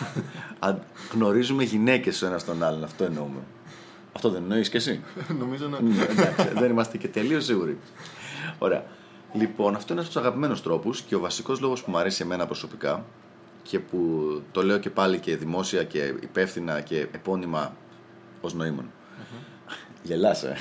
[0.58, 3.38] Αν γνωρίζουμε γυναίκες ο ένας τον άλλον, αυτό εννοούμε.
[4.12, 5.02] Αυτό δεν εννοείς και εσύ;
[5.40, 5.80] Νομίζω να.
[5.80, 7.78] Ναι, εντάξει, δεν είμαστε και τελείως σίγουροι.
[8.58, 8.84] Ωραία.
[9.32, 12.22] Λοιπόν, αυτό είναι ένας από τους αγαπημένους τρόπους και ο βασικός λόγος που μου αρέσει
[12.22, 13.04] εμένα προσωπικά
[13.62, 17.76] και που το λέω και πάλι και δημόσια και υπεύθυνα και επώνυμα
[18.40, 18.90] ως νοήμων.
[20.06, 20.56] Γελάς, ε.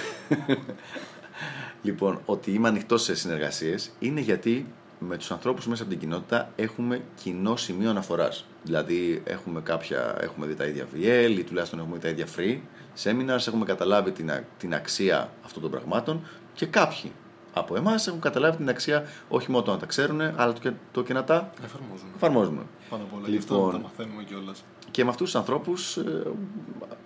[1.82, 4.66] λοιπόν, ότι είμαι ανοιχτός σε συνεργασίες είναι γιατί
[5.00, 8.46] με τους ανθρώπους μέσα από την κοινότητα έχουμε κοινό σημείο αναφοράς.
[8.64, 12.60] Δηλαδή, έχουμε, κάποια, έχουμε δει τα ίδια VL ή τουλάχιστον έχουμε δει τα ίδια free
[13.04, 17.12] seminars, έχουμε καταλάβει την, α- την αξία αυτών των πραγμάτων και κάποιοι
[17.54, 20.72] από εμάς έχουν καταλάβει την αξία όχι μόνο το να τα ξέρουν, αλλά το και,
[20.92, 22.10] το και να τα Εφαρμόζουμε.
[22.16, 22.62] εφαρμόζουμε.
[22.90, 23.28] Πάνω απ' όλα.
[23.28, 24.64] Γι' αυτό Λοιπόν, τα μαθαίνουμε κιόλας.
[24.92, 25.98] και με αυτούς τους ανθρώπους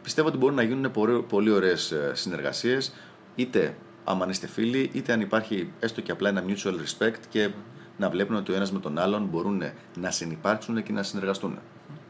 [0.03, 2.93] πιστεύω ότι μπορούν να γίνουν πολύ, πολύ ωραίες συνεργασίες,
[3.35, 7.49] είτε άμα είστε φίλοι, είτε αν υπάρχει έστω και απλά ένα mutual respect και
[7.97, 9.61] να βλέπουν ότι ο ένας με τον άλλον μπορούν
[9.99, 11.59] να συνεπάρξουν και να συνεργαστούν.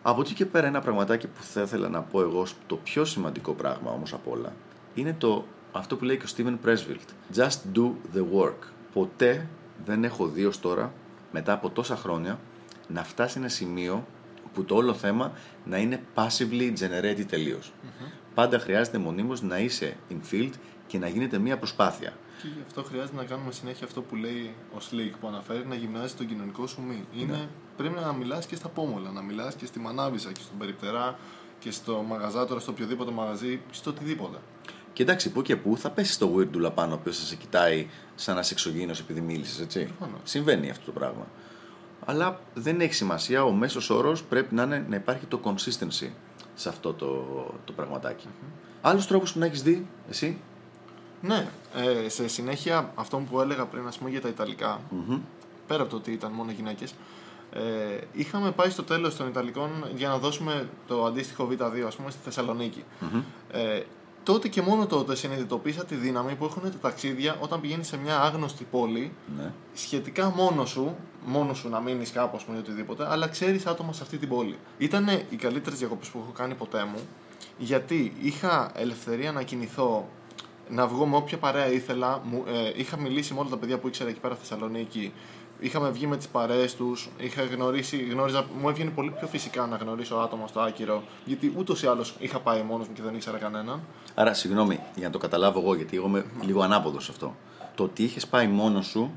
[0.02, 3.52] Από εκεί και πέρα, ένα πραγματάκι που θα ήθελα να πω εγώ, το πιο σημαντικό
[3.54, 4.54] πράγμα όμως απ' όλα,
[4.93, 5.45] είναι το
[5.77, 7.35] αυτό που λέει και ο Steven Pressfield.
[7.35, 8.67] Just do the work.
[8.93, 9.47] Ποτέ
[9.85, 10.93] δεν έχω δει ως τώρα,
[11.31, 12.39] μετά από τόσα χρόνια,
[12.87, 14.05] να φτάσει σε ένα σημείο
[14.53, 15.31] που το όλο θέμα
[15.65, 17.73] να είναι passively generated τελείως.
[18.33, 20.51] Πάντα χρειάζεται μονίμως να είσαι in field
[20.87, 22.13] και να γίνεται μια προσπάθεια.
[22.41, 25.75] Και γι' αυτό χρειάζεται να κάνουμε συνέχεια αυτό που λέει ο Slick που αναφέρει, να
[25.75, 27.05] γυμνάζει τον κοινωνικό σου μη.
[27.17, 31.17] Είναι, Πρέπει να μιλάς και στα πόμολα, να μιλάς και στη μανάβησα και στον περιπτερά
[31.59, 34.37] και στο μαγαζάτορα, στο οποιοδήποτε μαγαζί, στο οτιδήποτε.
[34.97, 37.88] Και εντάξει, που και που θα πέσει στο weird πάνω, ο οποίος θα σε κοιτάει
[38.15, 39.86] σαν να είσαι εξωγήινος επειδή μίλησες, έτσι.
[39.86, 40.19] Προφανώς.
[40.23, 41.27] Συμβαίνει αυτό το πράγμα.
[42.05, 43.43] Αλλά δεν έχει σημασία.
[43.43, 46.10] Ο μέσος όρος πρέπει να είναι να υπάρχει το consistency
[46.53, 47.25] σε αυτό το,
[47.65, 48.27] το πραγματάκι.
[48.81, 50.38] Άλλους τρόπους που να έχεις δει, εσύ;
[51.21, 54.81] Ναι, ε, σε συνέχεια αυτό που έλεγα πριν ας πούμε, για τα Ιταλικά,
[55.67, 56.93] πέρα από το ότι ήταν μόνο γυναίκες,
[57.51, 57.62] ε,
[58.12, 62.19] είχαμε πάει στο τέλος των Ιταλικών για να δώσουμε το αντίστοιχο Β2 ας πούμε, στη
[62.23, 62.83] θεσσαλονικη
[63.51, 63.81] Ε,
[64.27, 68.19] τότε και μόνο τότε συνειδητοποίησα τη δύναμη που έχουν τα ταξίδια όταν πηγαίνει σε μια
[68.21, 69.51] άγνωστη πόλη, Ναι.
[69.73, 73.93] σχετικά μόνο σου, μόνο σου να μείνεις κάπου, ας πούμε, ή οτιδήποτε, αλλά ξέρεις άτομα
[73.93, 74.57] σε αυτή την πόλη.
[74.77, 76.99] Ήταν οι καλύτερες διακοπές που έχω κάνει ποτέ μου,
[77.57, 80.09] γιατί είχα ελευθερία να κινηθώ,
[80.69, 82.21] να βγω με όποια παρέα ήθελα.
[82.23, 85.13] Μου, ε, είχα μιλήσει με όλα τα παιδιά που ήξερα εκεί πέρα στη Θεσσαλονίκη.
[85.59, 87.09] Είχαμε βγει με τις παρέες τους.
[87.17, 91.03] Είχα γνωρίσει, γνώριζα, μου έβγαινε πολύ πιο φυσικά να γνωρίσω άτομα στο άκυρο.
[91.25, 93.81] Γιατί ούτως ή άλλως είχα πάει μόνος μου και δεν ήξερα κανέναν.
[94.15, 97.35] Άρα, συγγνώμη, για να το καταλάβω εγώ, γιατί εγώ είμαι λίγο ανάποδος σε αυτό.
[97.75, 99.11] Το ότι είχες πάει μόνος σου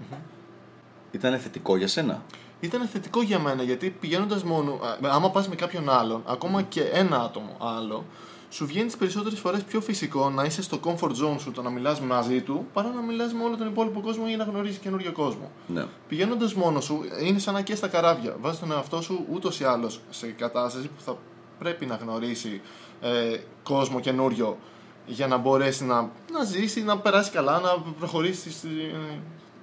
[1.10, 2.22] ήταν θετικό για σένα;
[2.60, 4.72] Ήταν θετικό για μένα γιατί πηγαίνοντας μόνο.
[4.72, 8.04] α, Άμα πας με κάποιον άλλον, ακόμα και ένα άτομο άλλο,
[8.50, 11.70] σου βγαίνει τις περισσότερες φορές πιο φυσικό να είσαι στο comfort zone σου το να
[11.70, 15.12] μιλάς μαζί του παρά να μιλάς με όλο τον υπόλοιπο κόσμο ή να γνωρίζεις καινούριο
[15.12, 15.50] κόσμο.
[15.66, 15.86] Ναι.
[16.08, 18.36] Πηγαίνοντας μόνος σου, είναι σαν να καίεις τα καράβια.
[18.40, 21.16] Βάζεις τον εαυτό σου ούτως ή άλλως σε κατάσταση που θα
[21.58, 22.60] πρέπει να γνωρίσει
[23.00, 24.58] ε, κόσμο καινούριο
[25.06, 28.68] για να μπορέσει να, να ζήσει, να περάσει καλά, να προχωρήσει στη,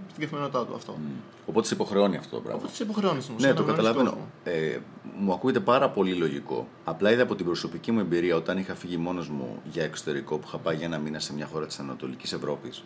[0.10, 0.98] στην καθημερινότητά του αυτό.
[1.46, 2.60] Οπότε σε υποχρεώνει αυτό το πράγμα.
[2.62, 4.10] Οπότε σε υποχρεώνει στην ουσία Ναι, να το γνωρίσεις καταλαβαίνω.
[4.44, 4.64] κόσμο.
[4.76, 4.80] Ε,
[5.18, 6.68] μου ακούγεται πάρα πολύ λογικό.
[6.84, 10.44] Απλά είδα από την προσωπική μου εμπειρία όταν είχα φύγει μόνος μου για εξωτερικό που
[10.48, 12.84] είχα πάει για ένα μήνα σε μια χώρα της Ανατολικής Ευρώπης.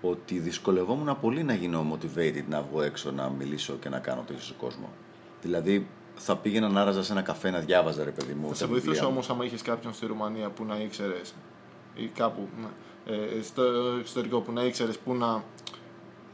[0.00, 4.42] Ότι δυσκολευόμουν πολύ να γίνω motivated να βγω έξω, να μιλήσω και να κάνω τέτοιο
[4.42, 4.88] στον κόσμο.
[5.42, 8.48] Δηλαδή, θα πήγαινα να άραζα σε ένα καφέ να διάβαζα, ρε παιδί μου.
[8.48, 9.10] Θα σε τα βιβλία βοηθούσε μου.
[9.12, 11.34] όμως άμα είχες κάποιον στη Ρουμανία που να ήξερες
[11.94, 13.62] ή κάπου ναι, ε, στο
[14.00, 15.44] εξωτερικό που να ήξερες που να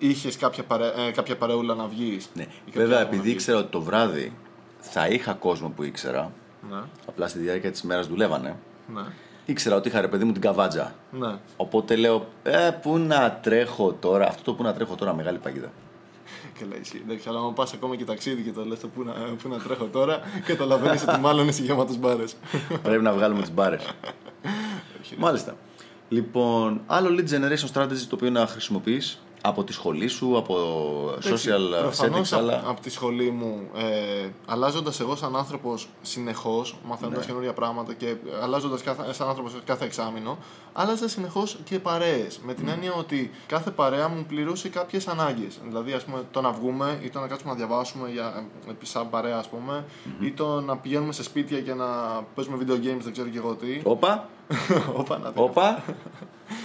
[0.08, 2.28] είχες κάποια, παρέ, ε, κάποια παρεούλα να βγεις.
[2.34, 2.46] Ναι.
[2.72, 4.32] Βέβαια, επειδή ήξερα ότι το βράδυ
[4.80, 6.32] θα είχα κόσμο που ήξερα,
[6.70, 8.56] Ναι, απλά στη διάρκεια της μέρας δουλεύανε,
[8.94, 9.02] ναι,
[9.44, 10.94] ήξερα ότι είχα ρε παιδί μου την καβάτζα.
[11.10, 11.38] ναι.
[11.56, 14.28] Οπότε λέω, ε, πού να τρέχω τώρα.
[14.28, 15.72] Αυτό το πού να τρέχω τώρα, μεγάλη παγίδα.
[16.58, 17.02] Και λέει εσύ.
[17.04, 19.12] Εντάξει, αλλά αν πας ακόμα και ταξίδι και το λες πού να,
[19.42, 22.34] πού να τρέχω τώρα, καταλαβαίνεις ότι μάλλον είσαι γεμάτος μπάρες.
[22.82, 23.82] Πρέπει να βγάλουμε τις μπάρες.
[25.18, 25.56] Μάλιστα.
[26.08, 30.56] Λοιπόν, άλλο lead generation strategy το οποίο να χρησιμοποιείς από τη σχολή σου, από
[31.22, 32.62] social settings, αλλά.
[32.66, 37.26] από τη σχολή μου, ε, αλλάζοντας εγώ σαν άνθρωπος συνεχώς, μαθαίνοντας Ναι.
[37.26, 40.38] καινούργια πράγματα και αλλάζοντας σαν άνθρωπος κάθε εξάμεινο,
[40.72, 42.40] άλλαζα συνεχώς και παρέες.
[42.44, 45.58] Με την έννοια ότι κάθε παρέα μου πληρούσε κάποιες ανάγκες.
[45.68, 49.10] Δηλαδή, ας πούμε, το να βγούμε ή το να κάτσουμε να διαβάσουμε για ε, σαν
[49.10, 49.84] παρέα, ας πούμε,
[50.20, 51.86] ή το να πηγαίνουμε σε σπίτια και να
[52.34, 53.80] παίζουμε video games, δεν ξέρω και εγώ τι.
[53.84, 54.28] Όπα,
[55.34, 55.82] Όπα,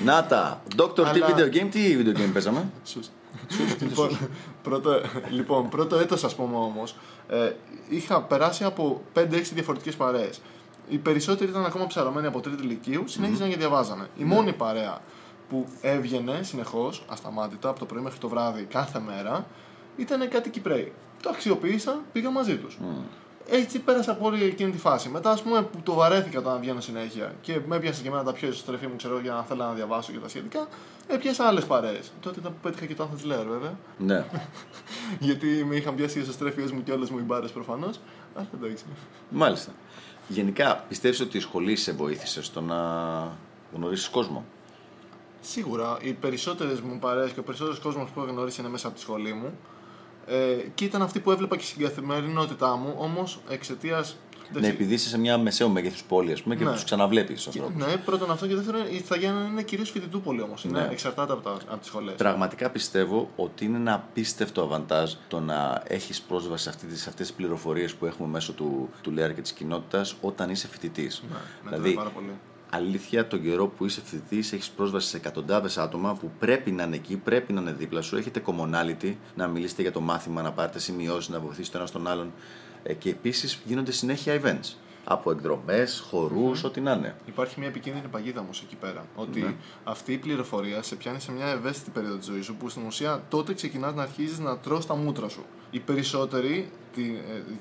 [0.06, 0.22] να δει.
[0.22, 0.22] όπα.
[0.22, 0.62] Να τα.
[0.78, 3.10] Doctor, τι Αλλά- video game, τι video game παίζαμε; Σους.
[3.80, 4.18] λοιπόν,
[4.64, 6.96] πρώτο, λοιπόν, πρώτο έτος ας πούμε όμως,
[7.30, 7.52] ε,
[7.90, 10.42] είχα περάσει από 5-6 διαφορετικές παρέες.
[10.90, 14.08] Οι περισσότεροι ήταν ακόμα ψαρωμένοι από τρίτη ηλικίου, συνέχιζαν και διαβάζανε.
[14.18, 15.02] Η μόνη παρέα
[15.50, 19.46] που έβγαινε συνεχώς, ασταμάτητα, από το πρωί μέχρι το βράδυ, κάθε μέρα,
[19.98, 20.92] ήταν κάτι Κυπρέοι.
[21.22, 22.78] Το αξιοποίησα, πήγα μαζί τους.
[23.50, 25.10] Έτσι πέρασα από όλη εκείνη τη φάση.
[25.10, 28.24] Μετά, ας πούμε, που το βαρέθηκα το να βγαίνω συνέχεια και με έπιασε και εμένα
[28.24, 30.68] τα πιο εσωστρεφή μου, ξέρω, για να θέλω να διαβάσω και τα σχετικά,
[31.08, 32.12] έπιασα άλλες παρέες.
[32.22, 33.78] Τότε ήταν που πέτυχα και το Athens Lair, βέβαια.
[33.98, 34.26] Ναι.
[35.28, 38.00] Γιατί με είχαν πιάσει οι εσωστρέφειέ μου και όλες μου οι μπάρες προφανώς.
[38.36, 38.84] Αλλά εντάξει.
[39.30, 39.72] Μάλιστα.
[40.28, 42.78] Γενικά, πιστεύεις ότι η σχολή σε βοήθησε στο να
[43.74, 44.46] γνωρίσεις κόσμο;
[45.42, 48.96] Σίγουρα οι περισσότερες μου παρέες και ο περισσότερος κόσμος που έχω γνωρίσει είναι μέσα από
[48.96, 49.58] τη σχολή μου.
[50.28, 50.36] Ε,
[50.76, 54.06] και ήταν αυτοί που έβλεπα και στην καθημερινότητά μου, όμως εξαιτία.
[54.60, 56.72] Ναι, επειδή είσαι σε μια μεσαίου μέγεθους πόλη, ας πούμε, και Ναι.
[56.72, 57.86] τους ξαναβλέπεις τους Και- ανθρώπους.
[57.86, 60.54] Ναι, πρώτον αυτό και δεύτερον, η Ιθαγένεια είναι κυρίως φοιτητού πόλη όμω.
[60.64, 60.88] Ναι.
[60.92, 62.16] Εξαρτάται από, τα, από τις σχολές.
[62.16, 67.28] Πραγματικά πιστεύω ότι είναι ένα απίστευτο αβαντάζ το να έχεις πρόσβαση σε, αυτή, σε αυτές
[67.28, 71.22] τις πληροφορίες που έχουμε μέσω του, του Lair και της κοινότητας όταν είσαι φοιτητής.
[71.30, 71.94] Ναι, δηλαδή, δηλαδή...
[71.96, 72.32] πάρα πολύ.
[72.70, 76.96] Αλήθεια, τον καιρό που είσαι φοιτητής, έχεις πρόσβαση σε εκατοντάδες άτομα που πρέπει να είναι
[76.96, 78.18] εκεί, πρέπει να είναι δίπλα σου.
[78.18, 82.08] Έχετε commonality, να μιλήσετε για το μάθημα, να πάρετε σημειώσεις, να βοηθήσετε το ένα τον
[82.08, 82.32] άλλον.
[82.84, 84.74] Ε, και επίσης γίνονται συνέχεια events.
[85.10, 87.16] Από εκδρομές, χορούς, ό,τι να είναι.
[87.26, 89.06] Υπάρχει μια επικίνδυνη παγίδα όμως εκεί πέρα.
[89.16, 89.54] Ότι Ναι.
[89.84, 93.24] αυτή η πληροφορία σε πιάνει σε μια ευαίσθητη περίοδο της ζωής σου που στην ουσία
[93.30, 95.44] τότε ξεκινάς να αρχίζεις να τρως τα μούτρα σου.
[95.72, 97.16] Οι περισσότεροι, τη-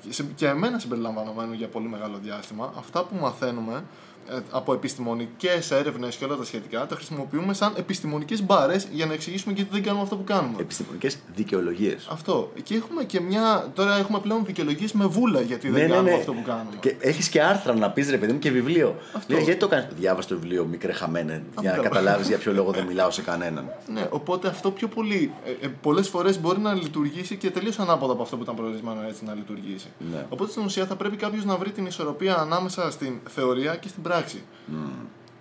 [0.08, 4.15] ε, σε- και εμένα συμπεριλαμβανομένου για πολύ μεγάλο διάστημα, αυτά που μαθαίνουμε ε,
[4.50, 9.54] από επιστημονικές έρευνες και όλα τα σχετικά, τα χρησιμοποιούμε σαν επιστημονικές μπάρες για να εξηγήσουμε
[9.54, 10.54] γιατί δεν κάνουμε αυτό που κάνουμε.
[10.60, 12.06] Επιστημονικές δικαιολογίες.
[12.10, 12.52] Αυτό.
[12.62, 13.70] Και έχουμε και μια.
[13.74, 16.16] Τώρα έχουμε πλέον δικαιολογίες με βούλα γιατί δεν Ναι, ναι, κάνουμε ναι.
[16.16, 16.76] αυτό που κάνουμε.
[16.80, 18.96] Και έχεις και άρθρα να πεις ρε παιδί μου και βιβλίο.
[19.12, 19.34] Αυτό.
[19.34, 19.86] Λέει, γιατί το κάνεις.
[19.96, 21.82] Διάβασε το βιβλίο, μικρέ χαμένε, για να Αυτό.
[21.82, 23.70] καταλάβεις για ποιο λόγο δεν μιλάω σε κανέναν.
[23.92, 25.32] Ναι, οπότε αυτό πιο πολύ.
[25.44, 29.00] Ε, ε, Πολλές φορές μπορεί να λειτουργήσει και τελείως ανάποδα από αυτό που ήταν προορισμένο
[29.08, 29.86] έτσι να λειτουργήσει.
[30.12, 30.26] Ναι.
[30.28, 34.02] Οπότε στην ουσία θα πρέπει κάποιος να βρει την ισορροπία ανάμεσα στην θεωρία και στην
[34.02, 34.15] πράξη.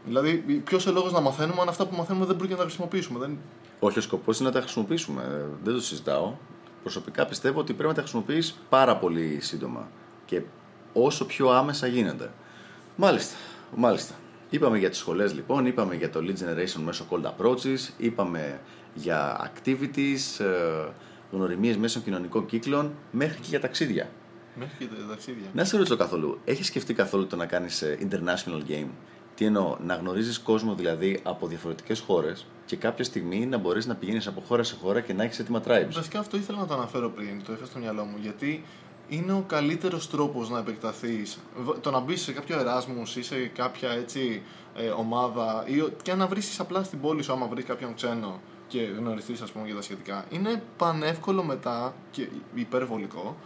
[0.06, 0.34] Δηλαδή,
[0.66, 3.20] ποιος ο λόγος να μαθαίνουμε αν αυτά που μαθαίνουμε δεν μπορεί να τα χρησιμοποιήσουμε.
[3.20, 3.38] Δεν...
[3.80, 5.22] Όχι, ο σκοπός είναι να τα χρησιμοποιήσουμε.
[5.22, 6.34] Ε, Δεν το συζητάω.
[6.82, 9.88] Προσωπικά πιστεύω ότι πρέπει να τα χρησιμοποιείς πάρα πολύ σύντομα
[10.26, 10.42] και
[10.94, 12.32] όσο πιο άμεσα γίνεται.
[12.96, 13.36] Μάλιστα.
[13.76, 14.14] Μάλιστα.
[14.50, 18.60] Είπαμε για τις σχολές λοιπόν, είπαμε για το lead generation μέσω cold approaches, είπαμε
[18.94, 20.90] για activities, ε,
[21.32, 24.10] γνωριμίες μέσω κοινωνικών κύκλων, μέχρι και για ταξίδια.
[24.60, 25.46] Μέχρι και τα ταξίδια.
[25.54, 28.88] Να σε ρωτήσω καθόλου, έχεις σκεφτεί καθόλου το να κάνεις ε, international game;
[29.36, 33.96] Τι εννοώ, να γνωρίζεις κόσμο δηλαδή από διαφορετικές χώρες και κάποια στιγμή να μπορείς να
[33.96, 36.74] πηγαίνεις από χώρα σε χώρα και να έχεις έτοιμα tribes; Βασικά αυτό ήθελα να το
[36.74, 38.64] αναφέρω πριν, το είχα στο μυαλό μου, γιατί
[39.10, 41.38] είναι ο καλύτερος τρόπος να επεκταθείς.
[41.82, 44.42] Το να μπεις σε κάποιο Erasmus ή σε κάποια έτσι,
[44.76, 48.40] ε, ομάδα ή ο- και να βρει απλά στην πόλη σου, άμα βρεις κάποιον ξένο
[48.68, 50.26] και γνωριστείς, ας πούμε, για τα σχετικά.
[50.30, 53.38] Είναι πανεύκολο μετά και υπερβολικό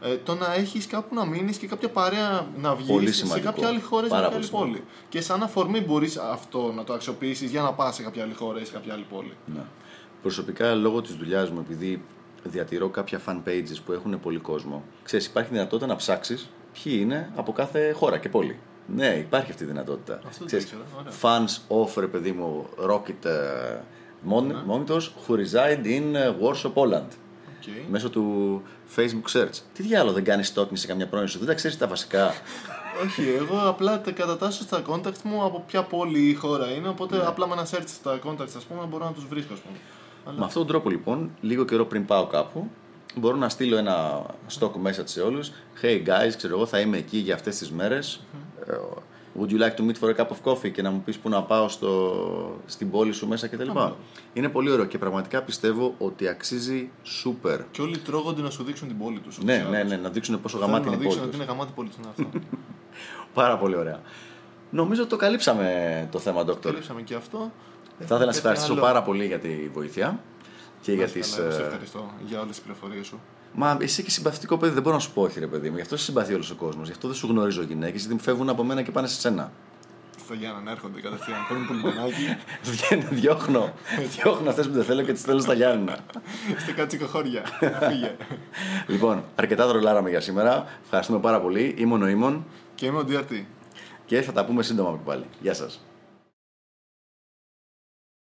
[0.00, 3.46] ε, το να έχεις κάπου να μείνεις και κάποια παρέα να Πολύ βγει σε σημαντικό.
[3.52, 4.82] κάποια άλλη χώρα ή σε Πάρα κάποια άλλη πολύ πόλη.
[5.08, 8.60] Και σαν αφορμή μπορείς αυτό να το αξιοποιήσεις για να πας σε κάποια άλλη χώρα
[8.60, 9.32] ή σε κάποια άλλη πόλη.
[9.54, 9.60] Ναι.
[10.22, 12.02] Προσωπικά, λόγω της δουλειάς μου, επειδή
[12.42, 16.48] διατηρώ κάποια fan pages που έχουν πολύ κόσμο, ξέρεις, υπάρχει δυνατότητα να ψάξεις
[16.82, 18.58] ποιοι είναι από κάθε χώρα και πόλη.
[18.94, 20.14] Ναι, υπάρχει αυτή η δυνατότητα.
[20.26, 23.78] Αυτό δεν Ξέρεις, το ήξερα, fans of, ρε παιδί μου, Rocket ε,
[24.30, 27.08] mon- monitors who reside in ε, Warsaw, Poland.
[27.08, 27.84] Okay.
[27.90, 28.62] Μέσω του
[28.96, 29.60] Facebook search.
[29.74, 32.32] Τι διάλογο δεν κάνεις stalking σε καμιά πρώην σου, δεν τα ξέρεις τα βασικά.
[33.04, 36.88] Όχι, εγώ απλά τα κατατάσσω στα contacts μου από ποια πόλη ή χώρα είναι.
[36.88, 37.22] Οπότε Ναι.
[37.26, 39.76] απλά με ένα search στα contacts, ας πούμε, μπορώ να τους βρίσκω, ας πούμε.
[40.26, 40.38] Αλλά...
[40.38, 42.70] Με αυτόν τον τρόπο λοιπόν, λίγο καιρό πριν πάω κάπου,
[43.14, 44.26] μπορώ να στείλω ένα
[44.58, 45.50] stock message σε όλους.
[45.82, 48.20] Hey guys, ξέρω εγώ, θα είμαι εκεί για αυτές τις μέρες.
[49.38, 51.28] Would you like to meet for a cup of coffee και να μου πεις που
[51.28, 53.68] να πάω στο, στην πόλη σου μέσα κτλ.
[53.70, 53.96] Άμα.
[54.32, 56.90] Είναι πολύ ωραίο και πραγματικά πιστεύω ότι αξίζει
[57.24, 57.58] super.
[57.70, 59.38] Και όλοι τρώγονται να σου δείξουν την πόλη τους.
[59.42, 61.40] Ναι, ναι, ναι, να δείξουν πόσο γαμάτι είναι η να πόλη δείξουν ότι τους.
[61.40, 61.98] είναι γαμάτι πόλη τους.
[61.98, 62.38] Ναι, αυτό.
[63.40, 64.00] Πάρα πολύ ωραία.
[64.70, 66.70] Νομίζω ότι το καλύψαμε το θέμα, Δόκτωρ.
[66.72, 67.38] Καλύψαμε και αυτό.
[67.98, 68.80] Θα ήθελα να σε Κάτι ευχαριστήσω άλλο.
[68.82, 70.20] πάρα πολύ για τη βοήθεια
[70.80, 71.34] και για Να είσαι τις...
[71.36, 73.20] καλά, Σε ε, ευχαριστώ για όλες τις πληροφορίες σου.
[73.58, 75.76] Μα εσύ και συμπαθητικό παιδί δεν μπορώ να σου πω όχι, ρε παιδί μου.
[75.76, 76.86] Γι' αυτό σε συμπαθεί όλος ο κόσμος.
[76.86, 79.52] Γι' αυτό δεν σου γνωρίζω γυναίκες, γιατί φεύγουν από μένα και πάνε σε σένα.
[80.24, 81.38] Στο Γιάννα να έρχονται κατευθείαν.
[81.48, 82.36] Παίρνουν πουλμονάκι.
[82.70, 83.72] Βγαίνουν, διώχνω.
[84.16, 85.98] διώχνω αυτές που δεν θέλω και τις θέλω στα Γιάννηνα.
[86.56, 87.42] Είστε κάτσικο χώρια.
[87.88, 88.16] Φύγε.
[88.92, 90.66] λοιπόν, αρκετά δρολάραμε για σήμερα.
[90.84, 91.74] Ευχαριστούμε πάρα πολύ.
[91.78, 93.44] Είμαι ο Νοήμων Και είμαι ο DRT.
[94.06, 95.24] και θα τα πούμε σύντομα και πάλι.
[95.40, 95.80] Γεια σας.